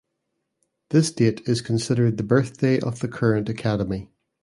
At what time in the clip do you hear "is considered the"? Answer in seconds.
1.47-2.23